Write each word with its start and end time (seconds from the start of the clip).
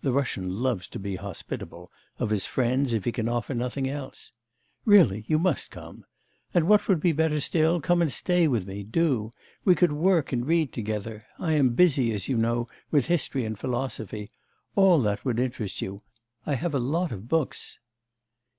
[The 0.00 0.10
Russian 0.10 0.62
loves 0.62 0.88
to 0.88 0.98
be 0.98 1.16
hospitable 1.16 1.92
of 2.18 2.30
his 2.30 2.46
friends 2.46 2.94
if 2.94 3.04
he 3.04 3.12
can 3.12 3.28
offer 3.28 3.52
nothing 3.52 3.86
else.] 3.86 4.32
Really, 4.86 5.26
you 5.28 5.38
must 5.38 5.70
come. 5.70 6.06
And 6.54 6.66
what 6.66 6.88
would 6.88 6.98
be 6.98 7.12
better 7.12 7.40
still, 7.40 7.82
come 7.82 8.00
and 8.00 8.10
stay 8.10 8.48
with 8.48 8.64
me, 8.66 8.82
do. 8.84 9.32
We 9.66 9.74
could 9.74 9.92
work 9.92 10.32
and 10.32 10.46
read 10.46 10.72
together.... 10.72 11.26
I 11.38 11.52
am 11.52 11.74
busy, 11.74 12.10
as 12.14 12.26
you 12.26 12.38
know, 12.38 12.68
with 12.90 13.08
history 13.08 13.44
and 13.44 13.58
philosophy. 13.58 14.30
All 14.76 14.98
that 15.02 15.26
would 15.26 15.38
interest 15.38 15.82
you. 15.82 16.00
I 16.46 16.54
have 16.54 16.74
a 16.74 16.78
lot 16.78 17.12
of 17.12 17.28
books. 17.28 17.78